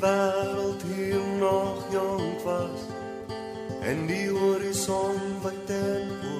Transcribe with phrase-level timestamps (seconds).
[0.00, 2.80] wêreld hier nog jong was
[3.80, 6.34] en die horison wat tempo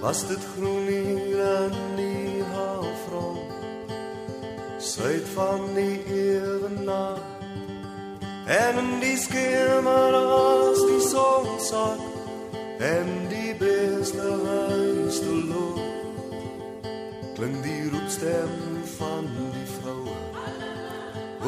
[0.00, 3.50] was dit groen hier in die halfrond
[4.78, 7.18] suid van die ewenaar
[8.46, 12.00] en in die skemer as die son sak
[12.78, 15.82] en die beste huis te loop
[17.34, 18.54] klink die roepstem
[18.98, 19.57] van die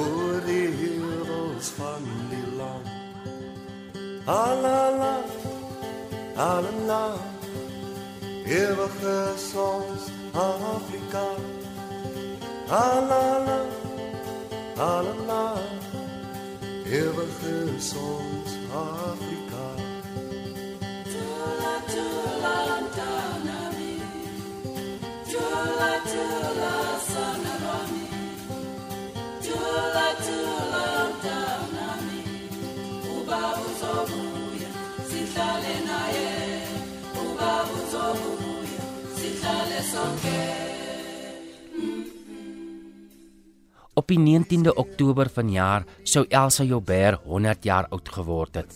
[0.00, 2.98] oor die heuwels van die land
[4.30, 5.24] Alala,
[6.36, 7.16] alala,
[8.44, 10.02] eeuwige soms
[10.34, 11.24] Afrika.
[12.68, 13.60] Alala,
[14.76, 15.54] alala,
[16.84, 19.64] eeuwige soms Afrika.
[35.30, 36.30] Sihlale naye.
[37.22, 38.86] Uba uzobuya,
[39.18, 40.38] sihlale sonke.
[43.94, 48.74] Op die 19de Oktober vanjaar sou Elsa Joubert 100 jaar oud geword het.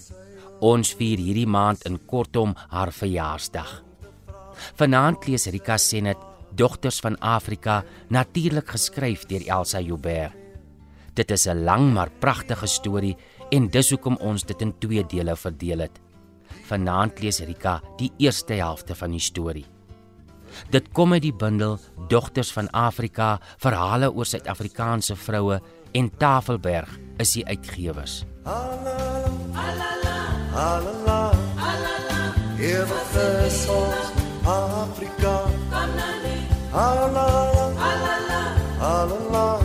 [0.60, 3.82] Ons vier hierdie maand in kortom haar verjaarsdag.
[4.78, 6.20] Vanaand lees Rika Senet
[6.54, 10.32] Dogters van Afrika natuurlik geskryf deur Elsa Joubert.
[11.14, 13.16] Dit is 'n lang maar pragtige storie
[13.50, 16.03] en dis hoekom ons dit in twee dele verdeel het.
[16.64, 19.66] Vanaand lees Rika die eerste helfte van die storie.
[20.70, 25.60] Dit kom uit die bundel Dogters van Afrika: Verhale oor Suid-Afrikaanse vroue
[25.92, 28.24] en Tafelberg is die uitgewers.
[28.44, 30.16] Alala,
[30.54, 31.32] alala,
[32.58, 34.12] eeuwige soms
[34.44, 35.36] Afrika.
[36.74, 37.28] Alala,
[38.90, 39.58] alala,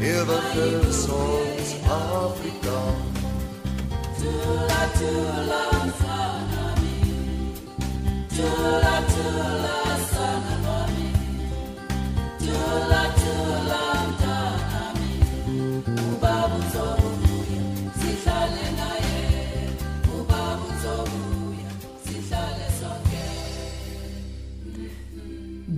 [0.00, 2.78] eeuwige soms Afrika.
[4.18, 5.67] Tula tula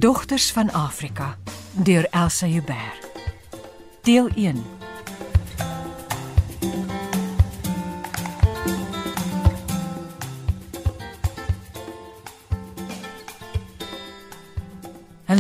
[0.01, 1.37] Dogters van Afrika
[1.73, 3.09] deur Elsa Joubert.
[4.03, 4.80] Deel 1.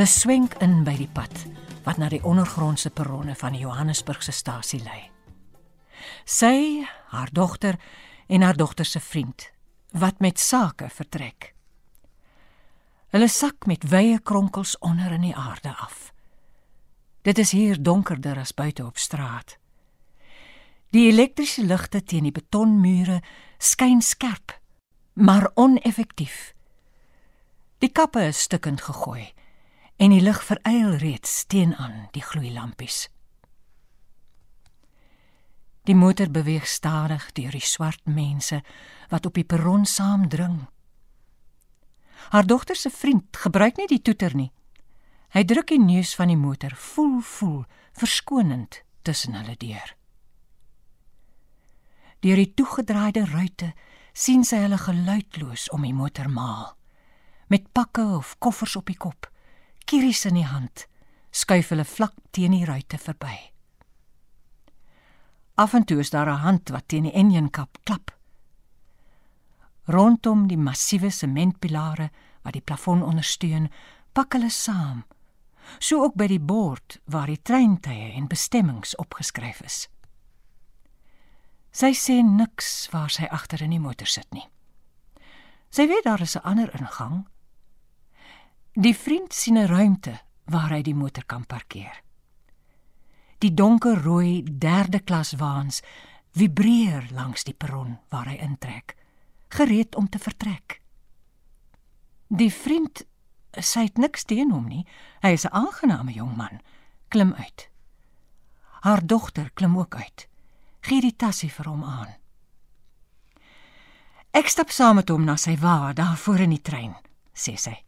[0.00, 1.43] Hulle swenk in by die pad
[1.84, 5.11] wat na die ondergrondse perronne van die Johannesburgse stasie lei.
[6.25, 7.77] Sy, haar dogter
[8.33, 9.44] en haar dogter se vriend
[9.93, 11.50] wat met sake vertrek.
[13.12, 16.15] Hulle sak met wye kronkels onder in die aarde af.
[17.21, 19.59] Dit is hier donkerder as buite op straat.
[20.97, 23.21] Die elektriese ligte teen die betonmure
[23.59, 24.56] skyn skerp,
[25.12, 26.55] maar oneffektief.
[27.84, 29.28] Die kappe is stukkend gegooi
[30.00, 33.11] en die lig veryl reeds teenaan die gloeilampies.
[35.84, 38.62] Die motor beweeg stadig deur die swart mense
[39.11, 40.62] wat op die perron saamdring.
[42.33, 44.49] Haar dogter se vriend gebruik nie die toeter nie.
[45.37, 49.97] Hy druk die neus van die motor voel voel verskonend tussen hulle deur.
[52.25, 53.75] Deur die toegedraaide ruite
[54.12, 56.72] sien sy hulle geluidloos om die motor maal.
[57.53, 59.28] Met pakke of koffers op die kop,
[59.90, 60.84] kieries in die hand,
[61.34, 63.34] skuif hulle vlak teen die ruite verby.
[65.58, 68.14] Af en toe is daar 'n hand wat teen die enjinkap klap.
[69.84, 72.10] Rondom die massiewe sementpilare
[72.42, 73.68] wat die plafon ondersteun,
[74.12, 75.04] pak hulle saam.
[75.78, 79.88] So ook by die bord waar die treintye en bestemmings opgeskryf is.
[81.70, 84.48] Sy sê niks waar sy agter in die motor sit nie.
[85.70, 87.26] Sy weet daar is 'n ander ingang.
[88.75, 92.02] Die vriend sien 'n ruimte waar hy die motor kan parkeer.
[93.38, 95.82] Die donkerrooi derde klas waans
[96.31, 98.96] vibreer langs die perron waar hy intrek,
[99.49, 100.81] gereed om te vertrek.
[102.28, 103.05] Die vriend
[103.50, 104.87] het niks teen hom nie.
[105.20, 106.61] Hy is 'n aangename jong man.
[107.08, 107.70] Klim uit.
[108.81, 110.28] Haar dogter klim ook uit.
[110.81, 112.14] Gee die tassie vir hom aan.
[114.31, 116.94] Ek stap saam met hom na sy wa daar voor in die trein,
[117.34, 117.84] sê sy.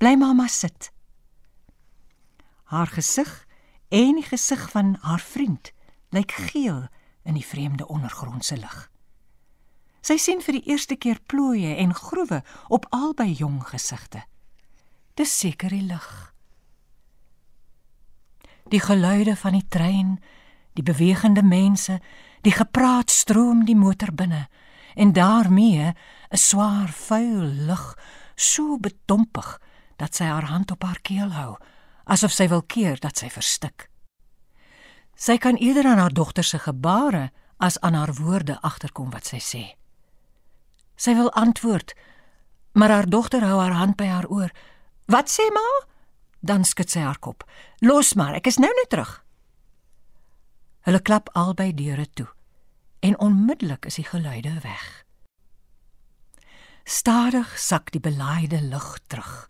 [0.00, 0.88] Bly mamma sit.
[2.72, 3.28] Haar gesig
[3.88, 5.72] en die gesig van haar vriend
[6.16, 6.86] lyk geel
[7.22, 8.78] in die vreemde ondergrondse lig.
[10.00, 12.40] Sy sien vir die eerste keer plooie en groewe
[12.72, 14.24] op albei jong gesigte.
[15.20, 16.08] Dis seker die lig.
[18.72, 20.16] Die geluide van die trein,
[20.72, 21.98] Die bewegende mense,
[22.40, 24.46] die gepraat stroom die motor binne
[24.94, 25.92] en daarmee
[26.30, 27.98] 'n swaar vuil lug
[28.34, 29.60] so bedompig
[30.00, 31.54] dat sy haar hand op haar keel hou
[32.10, 33.86] asof sy wil keer dat sy verstik.
[35.14, 37.28] Sy kan eerder aan haar dogter se gebare
[37.60, 39.64] as aan haar woorde agterkom wat sy sê.
[40.96, 41.94] Sy wil antwoord,
[42.72, 44.50] maar haar dogter hou haar hand by haar oor.
[45.06, 45.68] "Wat sê ma?"
[46.42, 47.44] Dan skud sy haar kop.
[47.80, 49.24] "Los maar, ek is nou net terug."
[50.80, 52.28] Hulle klap albei deure toe
[53.00, 55.04] en onmiddellik is die geluide weg.
[56.84, 59.49] Stadig sak die belaaide lug terug.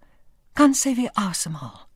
[0.60, 1.86] Kan sy weer asemhaal?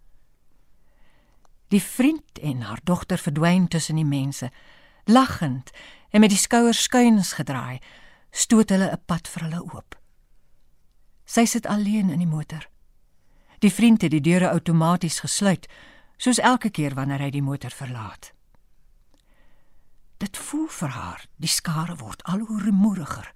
[1.69, 4.49] Die vriend en haar dogter verdwyn tussen die mense,
[5.05, 5.69] lagend
[6.11, 7.83] en met die skouers skuins gedraai,
[8.31, 9.99] stoot hulle 'n pad vir hulle oop.
[11.25, 12.65] Sy sit alleen in die motor.
[13.59, 15.69] Die vriend het die deure outomaties gesluit,
[16.17, 18.33] soos elke keer wanneer hy die motor verlaat.
[20.17, 23.33] Dit voel vir haar, die skare word al hoe rumoeriger,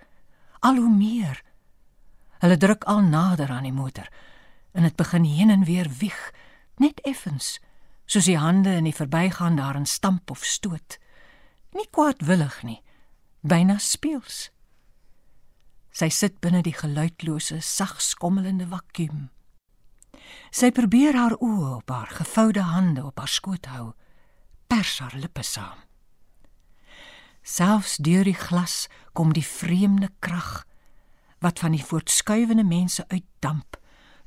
[0.60, 1.42] al hoe meer.
[2.38, 4.08] Hulle druk al nader aan die motor
[4.72, 6.32] en dit begin heen en weer wieg,
[6.76, 7.58] net effens,
[8.06, 10.98] soos die hande in die verbygaan daarin stamp of stoot.
[11.76, 12.80] Nie kwaadwillig nie,
[13.40, 14.48] byna speels.
[15.92, 19.28] Sy sit binne die geluidlose, sag skommelende vakuum.
[20.54, 23.92] Sy probeer haar oë op haar gevoude hande op haar skoot hou,
[24.68, 25.80] pers haar lippe saam.
[27.42, 28.86] Selfs deur die glas
[29.16, 30.64] kom die vreemde krag
[31.40, 33.77] wat van die voortskuivende mense uitdamp,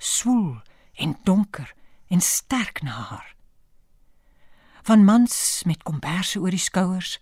[0.02, 0.62] swoel
[0.94, 1.74] en donker
[2.08, 3.36] en sterk na haar.
[4.82, 7.20] Van mans met komberse oor die skouers,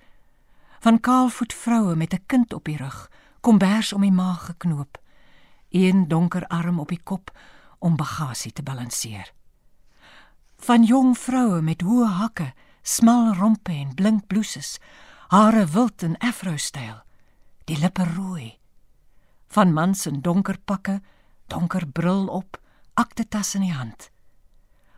[0.79, 3.11] van kaalvoet vroue met 'n kind op die rug,
[3.41, 4.97] kombers om die maag geknoop,
[5.69, 7.37] een donker arm op die kop
[7.79, 9.33] om bagasie te balanseer.
[10.57, 14.79] Van jong vroue met hoë hakke, smal rompe en blink blouses,
[15.27, 17.03] hare wild in afro-styl,
[17.65, 18.59] die lippe rooi
[19.49, 20.99] van mans in donker pakke,
[21.47, 22.57] donker bril op,
[22.99, 24.09] aktetas in die hand.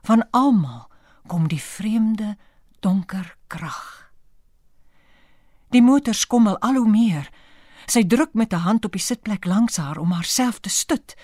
[0.07, 0.87] Van almal
[1.29, 2.35] kom die vreemde
[2.81, 4.09] donker krag.
[5.71, 7.29] Die motor skommel al hoe meer.
[7.85, 11.15] Sy druk met 'n hand op die sitplek langs haar om haarself te stut.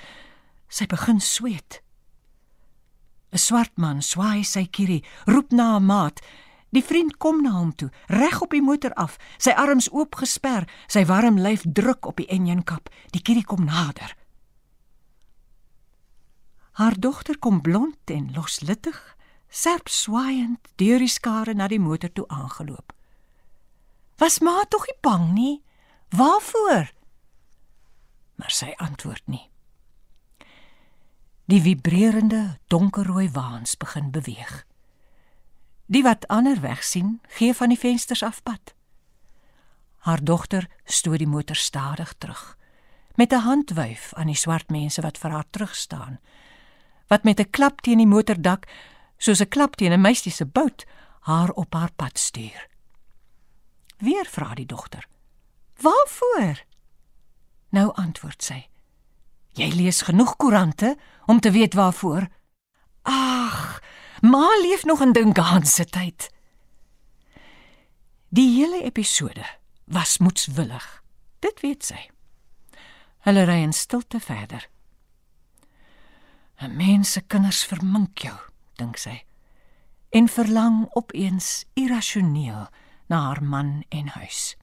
[0.67, 1.81] Sy begin sweet.
[3.31, 6.21] 'n Swart man swaai sy kierie, roep na 'n maat
[6.75, 11.05] Die vriend kom na hom toe, reg op die motor af, sy arms oopgesper, sy
[11.07, 12.91] warm lyf druk op die enjinkap.
[13.15, 14.15] Die kierie kom nader.
[16.77, 18.97] Haar dogter kom blond en loslittig,
[19.49, 22.93] serp swaaiend deur die skare na die motor toe aangeloop.
[24.21, 25.55] Was ma tog nie bang nie?
[26.13, 26.91] Waarvoor?
[28.37, 29.49] Maar sy antwoord nie.
[31.49, 34.61] Die vibrerende donkerrooi waans begin beweeg.
[35.89, 38.75] Die wat ander weg sien, gee van die vensters af pad.
[40.05, 42.57] Haar dogter stoot die motor stadig terug
[43.17, 46.19] met 'n handwyf aan die swart mense wat vir haar terug staan.
[47.07, 48.67] Wat met 'n klap teen die motordak,
[49.17, 50.85] soos 'n klap teen 'n meisie se bout,
[51.19, 52.67] haar op haar pad stuur.
[53.97, 55.07] Weer vra die dogter:
[55.81, 56.63] "Waarvoor?"
[57.69, 58.67] Nou antwoord sy:
[59.49, 62.27] "Jy lees genoeg koerante om te weet waarvoor."
[63.01, 63.81] "Ag,
[64.21, 66.29] Ma leef nog in Dungan se tyd.
[68.29, 69.45] Die hele episode
[69.83, 71.03] was moetswillig.
[71.39, 72.09] Dit weet sy.
[73.19, 74.69] Hulle ry in stilte verder.
[76.59, 78.37] 'n Mens se kinders vermink jou,
[78.75, 79.23] dink sy.
[80.09, 82.67] En verlang opeens irrasioneel
[83.07, 84.57] na haar man en huis.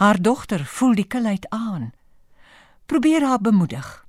[0.00, 1.92] Haar dogter voel die kilheid aan.
[2.86, 4.06] Probeer haar bemoedig.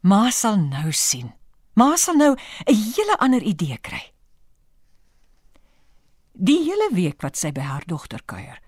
[0.00, 1.34] Ma sal nou sien.
[1.74, 4.12] Ma sal nou 'n hele ander idee kry.
[6.32, 8.60] Die hele week wat sy by haar dogter kuier,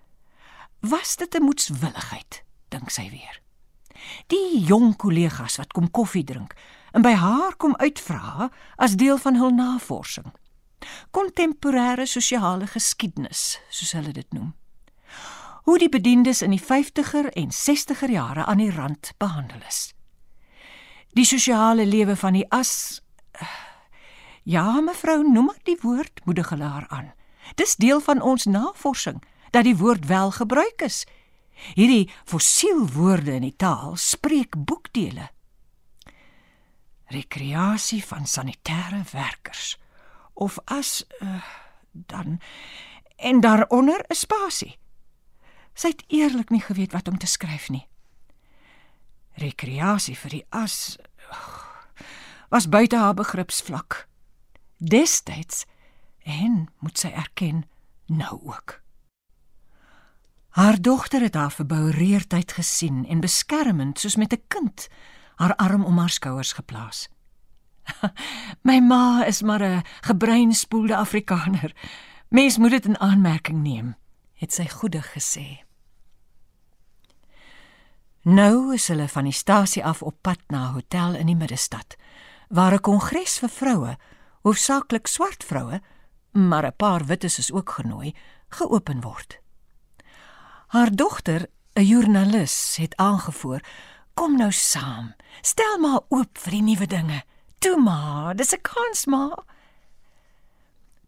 [0.80, 3.40] was dit 'n moetswilligheid, dink sy weer.
[4.26, 6.54] Die jong kollegas wat kom koffie drink
[6.92, 10.32] en by haar kom uitvra as deel van hul navorsing.
[11.10, 14.54] Kontemporêre sosiale geskiedenis, soos hulle dit noem.
[15.68, 19.92] Hoe die bedienis in die 50er en 60er jare aan die rand behandel is.
[21.14, 23.02] Die sosiale lewe van die as
[24.42, 27.12] Ja, mevrou, noem maar die woord, moedig hulle haar aan.
[27.54, 31.04] Dis deel van ons navorsing dat die woord wel gebruik is.
[31.74, 35.30] Hierdie fossielwoorde in die taal spreek boekdele.
[37.10, 39.78] Rekreasie van sanitêre werkers
[40.34, 41.42] of as uh,
[41.92, 42.40] dan
[43.16, 44.78] en daaronder 'n spasie.
[45.74, 47.86] Sy het eerlik nie geweet wat om te skryf nie.
[49.34, 50.96] Rekreasie vir die as
[52.48, 54.08] was buite haar begripsvlak.
[54.76, 55.66] Destyds
[56.22, 57.64] En moet sy erken,
[58.06, 58.80] nou ook.
[60.50, 64.88] Haar dogter het haar verboureerdheid gesien en beskermend soos met 'n kind
[65.34, 67.08] haar arm om haar skouers geplaas.
[68.66, 71.74] My ma is maar 'n gebreinspoelde Afrikaner.
[72.28, 73.96] Mens moet dit in aanmerking neem,
[74.34, 75.64] het sy goedig gesê.
[78.22, 81.96] Nou is hulle van die stasie af op pad na 'n hotel in die middestad,
[82.48, 83.96] waar 'n kongres vir vroue,
[84.42, 85.80] hoofsaaklik swart vroue,
[86.32, 88.14] maar 'n paar wites is ook genooi,
[88.48, 89.39] geopen word.
[90.70, 93.64] Haar dogter, 'n joernalis, het aangevoer:
[94.14, 95.14] "Kom nou saam.
[95.40, 97.22] Stel maar oop vir die nuwe dinge.
[97.58, 99.42] Toe maar, dis 'n kans maar."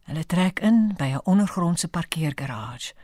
[0.02, 2.94] Hulle trek in by 'n ondergrondse parkeergarage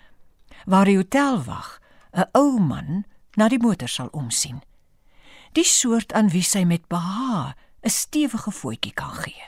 [0.64, 1.80] waar die hotel wag,
[2.12, 4.62] 'n ou man na die motor sal omsien.
[5.52, 9.44] Die soort aan wie sy met beha 'n stewige voetjie kan gee.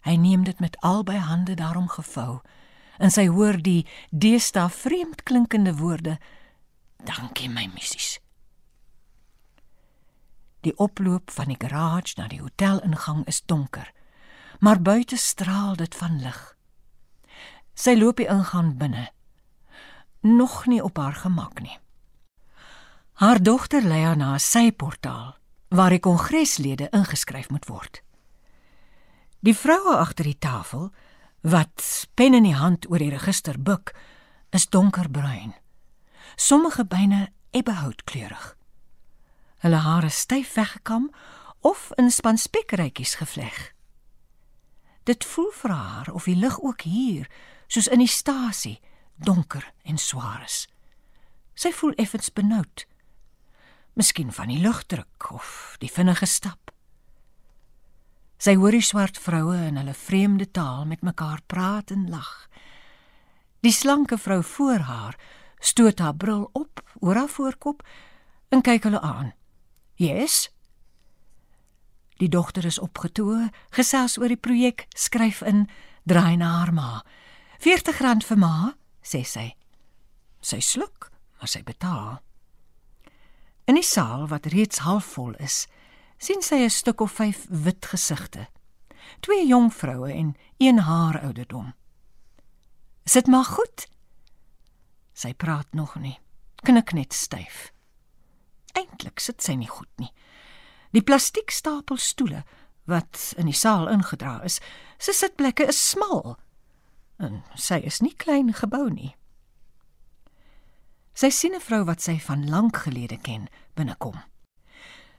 [0.00, 2.40] Hy neem dit met albei hande daarom gevou
[2.98, 6.18] en sy hoor die deesdae vreemd klinkende woorde:
[7.04, 8.18] "Dankie my missies."
[10.60, 13.92] Die oploop van die garage na die hotelingang is donker,
[14.60, 16.56] maar buite straal dit van lig.
[17.74, 19.10] Sy loop die ingang binne.
[20.20, 21.78] Nog nie op haar gemak nie.
[23.20, 25.36] Haar dogter lei haar na 'n syportaal
[25.68, 28.02] waar die kongreslede ingeskryf moet word.
[29.40, 30.92] Die vroue agter die tafel
[31.44, 33.92] wat pen in die hand oor die register buk,
[34.50, 35.52] is donkerbruin.
[36.36, 38.54] Sommige byne ebbehoutkleurig.
[39.64, 41.10] Hulle hare styf weggekam
[41.60, 43.72] of in spanspekkerytjies gevleg.
[45.04, 47.28] Dit voel vir haar of die lig ook hier,
[47.68, 48.80] soos in die stasie,
[49.14, 50.64] donker en swaar is.
[51.54, 52.86] Sy voel effens benoud
[53.94, 56.73] miskien van die lugdruk of die vinnige stap.
[58.44, 62.32] Sy hoor die swart vroue in hulle vreemde taal met mekaar praat en lag.
[63.64, 65.16] Die slanke vrou voor haar
[65.64, 67.80] stoot haar bril op oor haar voorkop
[68.52, 69.32] en kyk hulle aan.
[69.96, 70.50] "Yes."
[72.20, 75.68] Die dogter is opgetoe, gesels oor die projek, skryf in,
[76.04, 77.04] draai na haar ma.
[77.60, 79.56] "R40 vir ma," sê sy.
[80.40, 82.20] Sy sluk, maar sy betaal.
[83.64, 85.66] In die saal wat reeds halfvol is,
[86.24, 88.48] sien sy 'n stuk of 5 wit gesigte.
[89.20, 91.74] Twee jong vroue en een haar ouderdom.
[93.04, 93.88] Sit maar goed.
[95.12, 96.18] Sy praat nog nie.
[96.56, 97.72] Knik net styf.
[98.72, 100.12] Eintlik sit sy nie goed nie.
[100.90, 102.44] Die plastiekstapel stoele
[102.84, 104.60] wat in die saal ingedra is,
[104.98, 106.38] se sitplekke is smal.
[107.18, 109.16] En sy is nie klein gebou nie.
[111.14, 114.33] Sy sien 'n vrou wat sy van lank gelede ken binnekom.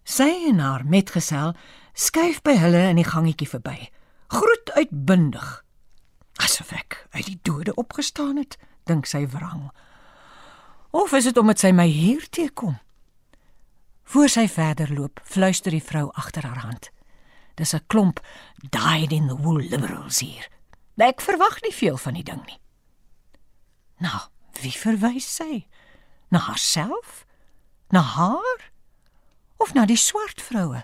[0.06, 1.56] Sy en haar metgesel
[1.98, 3.90] skuif by hulle in die gangetjie verby.
[4.30, 5.48] Groet uitbundig.
[6.38, 9.72] Asof ek uit die dode opgestaan het, dink sy wrang.
[10.94, 12.78] Of is dit omdat sy my hier teekom?
[14.06, 16.92] Voor sy verder loop, fluister die vrou agter haar hand.
[17.58, 18.20] Dis 'n klomp
[18.70, 20.48] died in the wool liberals hier.
[20.98, 22.60] Ek verwag nie veel van die ding nie.
[23.98, 24.22] Nou,
[24.62, 25.68] wie verwys sy?
[26.30, 27.26] Na haarself?
[27.90, 28.72] Na haar?
[29.66, 30.84] Of na die swart vroue?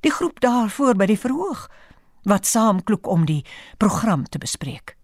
[0.00, 1.66] Die groep daar voor by die verhoog
[2.24, 3.42] wat saam kloek om die
[3.76, 4.94] program te bespreek.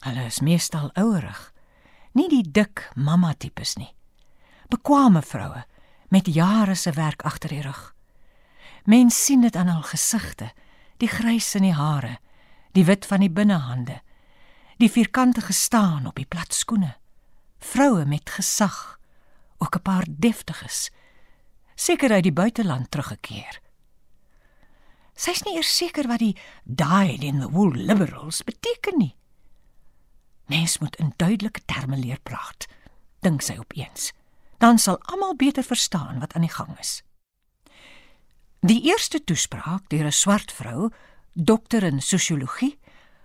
[0.00, 1.50] Hulle is meestal ouerig,
[2.16, 3.90] nie die dik mamma tipes nie.
[4.72, 5.66] Bekwame vroue
[6.08, 7.82] met jare se werk agter die rug.
[8.88, 10.48] Mens sien dit aan hul gesigte,
[10.96, 12.16] die grys in die hare,
[12.72, 14.00] die wit van die binnehande,
[14.80, 16.96] die vierkantige staan op die plat skoene
[17.62, 18.98] vroue met gesag,
[19.58, 20.90] ook 'n paar deftiges,
[21.74, 23.60] seker uit die buiteland teruggekeer.
[25.14, 29.14] Sy's nie eers seker wat die died in the wool liberals beteken nie.
[30.46, 32.66] Mens moet in duidelike terme leer praat,
[33.20, 34.10] dink sy opeens.
[34.58, 37.02] Dan sal almal beter verstaan wat aan die gang is.
[38.62, 40.90] Die eerste toespraak deur 'n swart vrou,
[41.34, 42.78] dokter in sosiologie,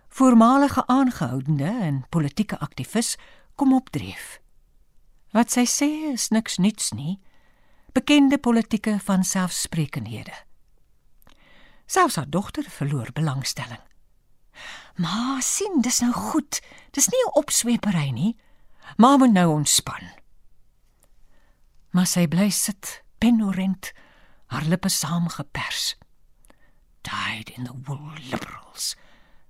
[0.08, 3.18] voormalige aangehoudende en politieke aktivis,
[3.56, 4.40] kom opdreef.
[5.32, 7.20] Wat sy sê is niks nuuts nie.
[7.92, 10.34] Bekende politieke van selfsprekenhede.
[11.86, 13.82] Selfs haar dogter verloor belangstelling.
[14.96, 16.62] Maar sien, dis nou goed.
[16.92, 18.38] Dis nie 'n opswepery nie.
[18.98, 20.12] Ma moet nou ontspan.
[21.90, 23.92] Maar sy bly sit, penorent,
[24.46, 25.96] haar lippe saamgepers.
[27.02, 28.96] Died in the wool liberals.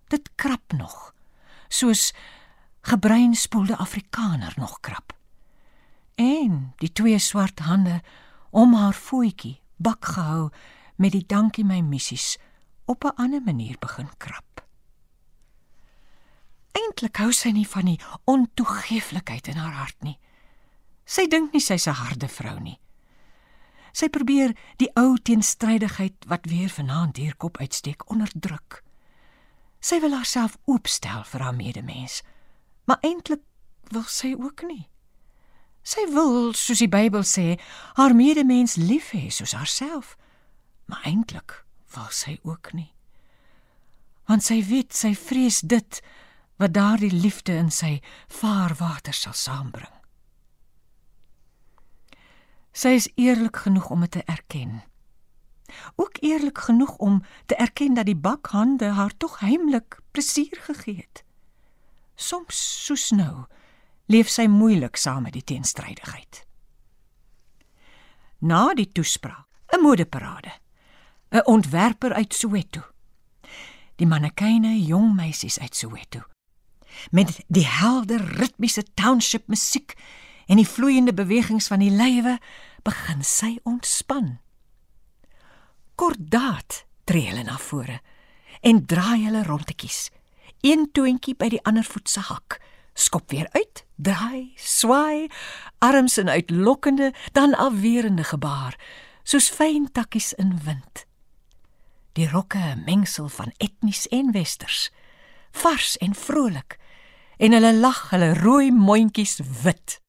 [0.08, 1.14] Dit krap nog.
[1.68, 2.14] Soos
[2.82, 5.14] gebreinspoelde Afrikaner nog krap.
[6.16, 8.02] En die twee swart hande
[8.52, 10.50] om haar voetjie bak gehou
[10.98, 12.38] met die dankie my missies
[12.86, 14.48] op 'n ander manier begin krap.
[16.88, 18.00] eintlik hou sy nie van die
[18.30, 20.18] ontoegeeflikheid in haar hart nie.
[21.06, 22.80] Sy dink nie sy's 'n harde vrou nie.
[23.94, 28.84] Sy probeer die ou teenstrydigheid wat weer vanaand hier kop uitsteek onderdruk.
[29.80, 32.22] Sy wil haarself oopstel vir haar medemens,
[32.86, 33.42] maar eintlik
[33.92, 34.90] wil sy ook nie.
[35.88, 37.56] Sy wil, soos die Bybel sê,
[37.96, 40.18] haar medemens lief hê soos haarself,
[40.92, 41.62] maar eintlik
[41.96, 42.92] wil sy ook nie.
[44.28, 46.02] Want sy weet sy vrees dit
[46.60, 49.94] wat daardie liefde in sy vaarwater sal saambring.
[52.76, 54.82] Sy is eerlik genoeg om dit te erken.
[55.96, 61.24] Ook eerlik genoeg om te erken dat die bakhande haar tog heimlik plesier gegee het.
[62.20, 63.48] Soms soos nou
[64.08, 66.44] leef sy moeilik saam met die teenstrydigheid.
[68.40, 70.52] Na die toespraak, 'n modeparade,
[71.32, 72.82] 'n ontwerper uit Soweto.
[73.96, 76.22] Die mannekyne jong meisies uit Soweto.
[77.12, 79.96] Met die helder ritmiese township musiek
[80.46, 82.40] en die vloeiende bewegings van die lywe
[82.84, 84.40] begin sy ontspan.
[85.96, 88.02] Kordaat tree hulle na vore
[88.62, 90.10] en draai hulle rondetjies.
[90.62, 92.60] Een toentjie by die ander voet se hak.
[92.98, 95.28] Skop weer uit, draai, swaai,
[95.78, 98.74] arms in uitlokkende, dan afwerende gebaar,
[99.24, 101.06] soos fyn takkies in wind.
[102.18, 104.90] Die rokke 'n mengsel van etnies en westers,
[105.52, 106.80] vars en vrolik,
[107.38, 110.02] en hulle lag hulle rooi mondjies wit.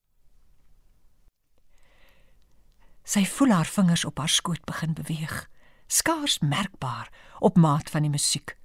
[3.04, 5.48] Sy voel haar vingers op haar skoot begin beweeg,
[5.86, 8.56] skaars merkbaar op maat van die musiek.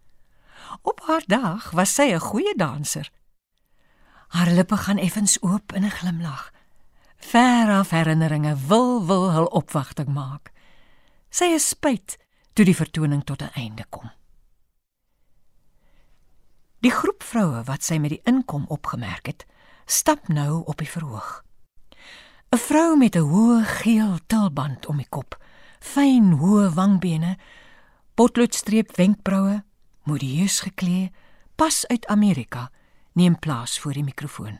[0.81, 3.11] Op haar dag was sy 'n goeie danser.
[4.33, 6.51] Haar lippe gaan effens oop in 'n glimlag.
[7.17, 10.51] Ver af herinneringe wil wil hul opwagting maak.
[11.29, 12.17] Sy is spyt
[12.53, 14.11] toe die vertoning tot 'n einde kom.
[16.79, 19.45] Die groep vroue wat sy met die inkom opgemerk het,
[19.85, 21.43] stap nou op die verhoog.
[22.49, 25.43] 'n Vrou met 'n hoë geel tulband om die kop,
[25.79, 27.37] fyn hoë wangbene,
[28.15, 29.63] potloodstreep wenkbroue,
[30.03, 31.11] modieus geklee,
[31.55, 32.71] pas uit Amerika,
[33.13, 34.59] neem plaas voor die mikrofoon.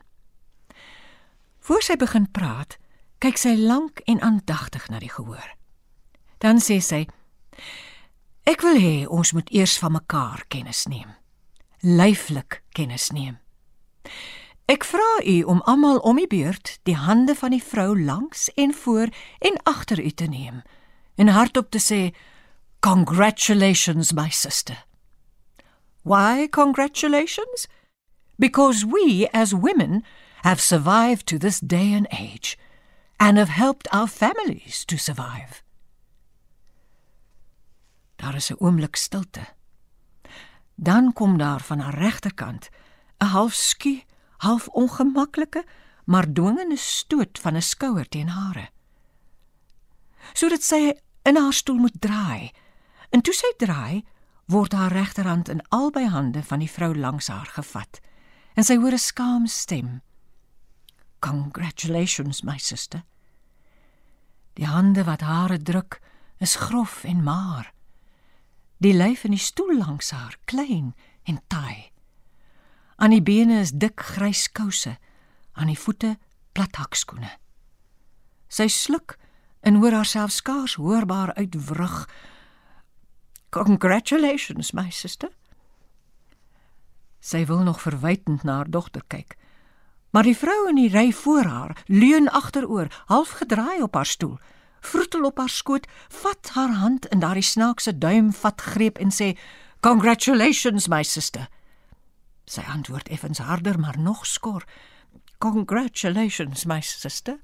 [1.60, 2.78] Voor sy begin praat,
[3.24, 5.56] kyk sy lank en aandagtig na die gehoor.
[6.44, 7.08] Dan sê sy:
[8.44, 11.16] "Ek wil hê ons moet eers van mekaar kennis neem.
[11.80, 13.40] Lyflik kennis neem.
[14.66, 18.74] Ek vra u om almal om die beurt die hande van die vrou langs en
[18.74, 19.08] voor
[19.40, 20.62] en agter u te neem
[21.16, 22.16] en hardop te sê:
[22.80, 24.86] "Congratulations my sister."
[26.04, 27.68] Why congratulations?
[28.36, 30.04] Because we as women
[30.44, 32.58] have survived to this day and age
[33.20, 35.64] and have helped our families to survive.
[38.16, 39.46] Daar is 'n oomblik stilte.
[40.76, 42.70] Dan kom daar van haar regterkant
[43.18, 44.06] 'n half skie,
[44.38, 45.66] half ongemaklike,
[46.06, 48.70] maar dwingende stoot van 'n skouer teen hare.
[50.34, 52.52] Sodat sy in haar stoel moet draai.
[53.10, 54.06] En toe sy draai,
[54.46, 58.00] word haar regterhand in albei hande van die vrou langs haar gevat
[58.54, 60.02] en sy hoor 'n skaam stem.
[61.20, 63.04] Congratulations my sister.
[64.54, 66.02] Die hande wat hare druk
[66.38, 67.74] is grof en maar.
[68.78, 71.92] Die lyf in die stoel langs haar klein en taai.
[72.96, 74.98] Aan die bene is dik grys kouse,
[75.54, 76.18] aan die voete
[76.52, 77.32] plat hakskoene.
[78.48, 79.18] Sy sluk
[79.62, 82.10] en hoor haarself skaars hoorbaar uitwrig.
[83.50, 85.30] Congratulations, my sister.
[87.24, 89.38] Sy wil nog verwytend na haar dogter kyk.
[90.12, 94.36] Maar die vrou in die ry voor haar leun agteroor, half gedraai op haar stoel,
[94.84, 99.38] vroetel op haar skoot, vat haar hand in daardie snaakse duim vat greep en sê:
[99.80, 101.48] "Congratulations, my sister."
[102.46, 104.64] Sy antwoord effens harder, maar nog skor:
[105.38, 107.40] "Congratulations, my sister."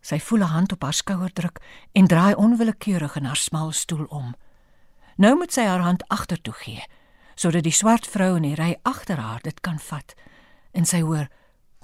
[0.00, 1.58] Sy voel 'n hand op haar skouer druk
[1.92, 4.34] en draai onwillekeurig in haar smal stoel om.
[5.16, 6.82] Nou moet sy haar hand agtertoe gee
[7.38, 10.14] sodat die swart vrou in die ry agter haar dit kan vat
[10.74, 11.28] en sy hoor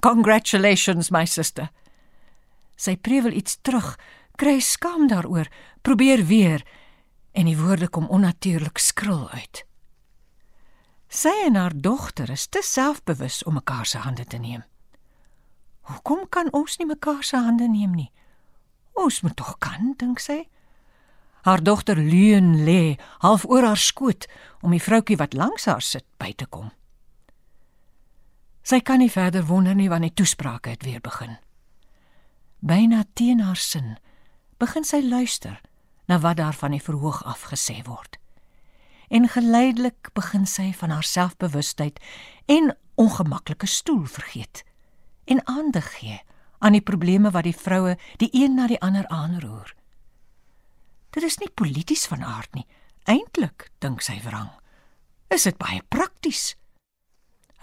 [0.03, 1.71] congratulations my sister.
[2.75, 3.95] Sy prewel iets terug
[4.37, 5.47] kry skaam daaroor
[5.81, 6.65] probeer weer
[7.35, 9.63] en die woorde kom onnatuurlik skril uit.
[11.07, 14.63] Sy en haar dogter is te selfbewus om mekaar se hande te neem.
[15.87, 18.11] Hoekom kan ons nie mekaar se hande neem nie?
[18.99, 20.43] Ons moet tog kan dink sy
[21.45, 24.25] Haar dogter leun lê half oor haar skoot
[24.65, 26.71] om die vroutjie wat langs haar sit by te kom.
[28.65, 31.37] Sy kan nie verder wonder nie wanneer die toesprake het weer begin.
[32.65, 33.97] Byna teen haar sin
[34.57, 35.61] begin sy luister
[36.09, 38.17] na wat daar van die verhoog af gesê word.
[39.07, 41.99] en geleidelik begin sy van haar selfbewustheid
[42.45, 44.63] en ongemaklike stoel vergeet
[45.25, 46.19] en aandag gee
[46.59, 49.73] aan die probleme wat die vroue die een na die ander aanroer.
[51.15, 52.65] Dit is nie polities van aard nie.
[53.07, 54.49] Eintlik, dink sy wrang,
[55.31, 56.55] is dit baie prakties.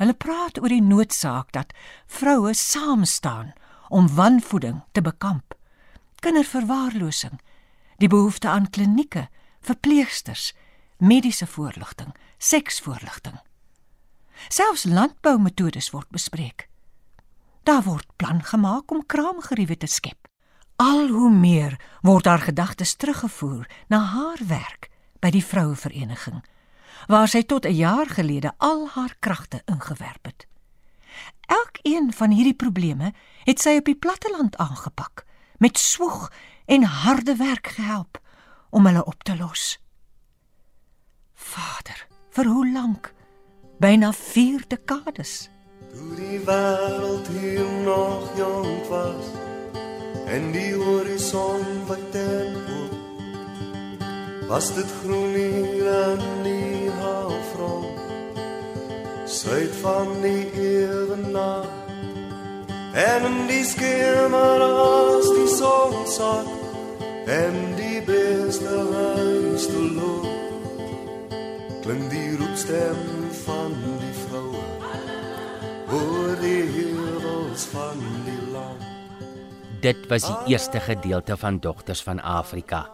[0.01, 1.75] Hulle praat oor die noodsaak dat
[2.09, 3.53] vroue saam staan
[3.93, 5.53] om wanvoeding te bekamp.
[6.25, 7.37] Kinderverwaarlosing,
[8.01, 9.29] die behoefte aan klinieke,
[9.61, 10.55] verpleegsters,
[10.97, 13.37] mediese voorligting, seksvoorligting.
[14.49, 16.71] Selfs landboumetodes word bespreek.
[17.69, 20.32] Daar word plan gemaak om kraamgeriewe te skep.
[20.83, 24.89] Al hoe meer word haar gedagtes teruggevoer na haar werk
[25.23, 26.41] by die vrouevereniging
[27.13, 30.47] waar sy tot 'n jaar gelede al haar kragte ingewerp het.
[31.47, 33.13] Elkeen van hierdie probleme
[33.45, 35.25] het sy op die platteland aangepak,
[35.59, 36.33] met swoeg
[36.67, 38.19] en harde werk gehelp
[38.71, 39.79] om hulle op te los.
[41.35, 43.15] Vader, vir hoe lank?
[43.79, 45.51] Byna 4 dekades.
[45.93, 49.52] Toe die wêreld hier nog jong was
[50.33, 52.93] en die horison wat ten oop
[54.49, 58.01] was dit groen hier in die halfrond.
[59.25, 61.69] Suid van die ewenaar
[62.93, 66.51] en in die skemer as die son sat
[67.27, 70.29] en die beste huis te loop.
[71.85, 73.01] Klink die roepstem
[73.45, 74.69] van die vroue
[75.93, 77.59] oor die die land
[79.83, 82.85] Dit was die eerste gedeelte van Dogters van Afrika.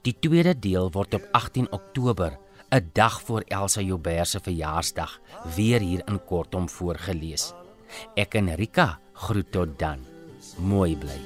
[0.00, 2.38] Die tweede deel word op 18 Oktober,
[2.70, 5.20] 'n dag voor Elsa Joubert se verjaarsdag,
[5.54, 7.52] weer hier in Kortom voorgeles.
[8.14, 9.98] Ek en Rika groet tot dan.
[10.56, 11.20] Mooi bly.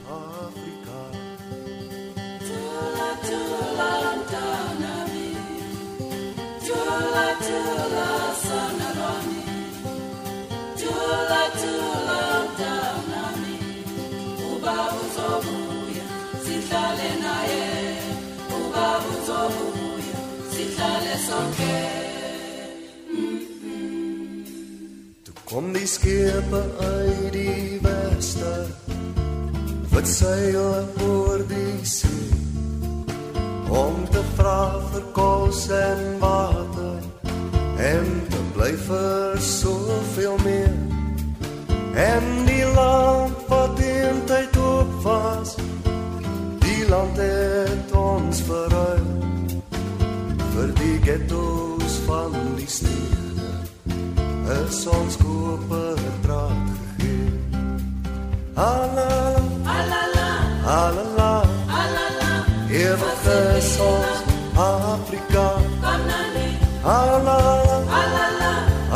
[11.60, 12.11] Toe
[25.52, 28.52] kom die skepe uit die weste
[29.92, 32.22] wat seil oor die see
[33.68, 37.04] om te vra vir kos en water
[37.90, 40.74] en te bly vir soveel meer.
[41.96, 43.21] En die land
[51.04, 53.50] ghettos van die stede
[54.66, 57.32] is ons koper draad gegee.
[58.54, 59.08] Alala,
[59.76, 60.28] alala,
[60.64, 61.32] alala,
[61.80, 62.30] alala,
[62.70, 63.24] ewig
[63.56, 64.18] is ons
[64.54, 65.46] Afrika.
[65.82, 67.36] Alala,
[67.82, 68.52] alala,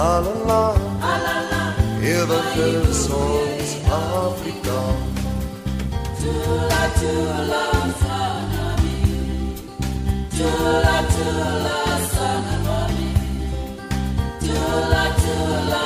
[0.06, 0.62] alala,
[1.12, 1.62] alala,
[2.02, 4.78] ewig is ons Afrika.
[6.20, 7.64] Tula tula.
[10.36, 11.85] Tula tula.
[14.76, 15.85] Tula tula.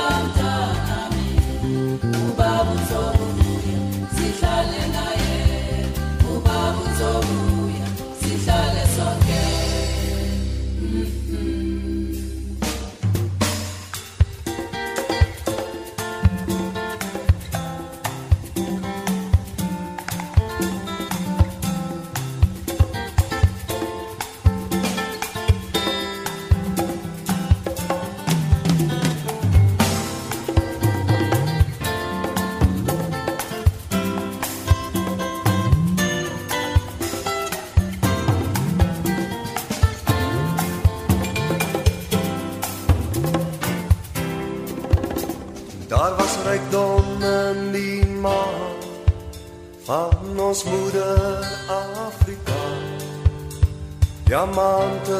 [54.31, 55.17] Diamante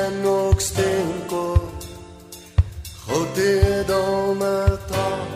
[0.00, 1.72] en ook steenkool.
[3.06, 5.28] God het hom getraan.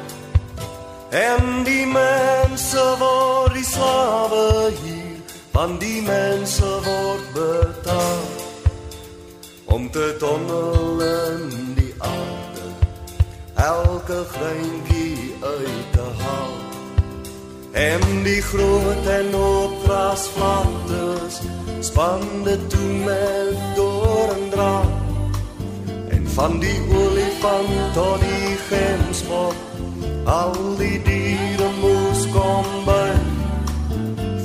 [1.11, 5.21] En die mense word die slawe hier,
[5.53, 8.25] van die mense word betaal
[9.65, 12.67] om te tonnel in die aarde
[13.55, 16.62] elke greintjie uit te haal.
[17.73, 21.41] En die groot en opgrasvlaktes
[21.81, 24.87] span dit toe met doorndraad.
[26.09, 29.55] En van die olifant tot die gemsbok,
[30.25, 33.11] al die diere moes kom by.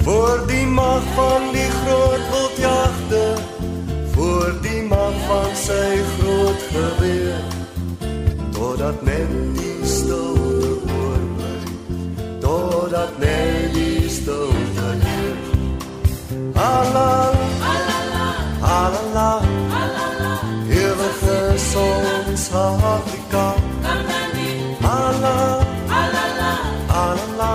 [0.03, 3.33] Voor die mag van die groot wildjagte,
[4.15, 7.57] voor die mag van sy groot verweer
[8.57, 9.66] totdat net die
[12.97, 15.37] totdat net die stilte leer
[16.53, 17.09] Alala
[18.77, 19.29] Alala
[20.69, 23.45] Ewige sons Afrika.
[24.81, 25.35] Alala
[27.03, 27.51] Alala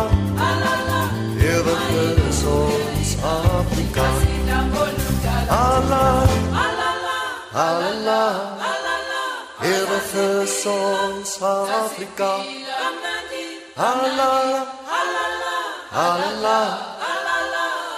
[1.50, 2.06] Ewige
[2.42, 4.06] sons Afrika.
[5.48, 6.04] Alala
[7.66, 8.22] Alala
[9.72, 12.32] Ewige sons Afrika.
[13.76, 14.81] Alala
[15.94, 16.78] Alala